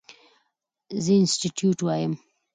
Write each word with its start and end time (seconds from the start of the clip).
زه 1.03 1.11
انسټيټيوټ 1.19 1.79
وایم. 1.83 2.13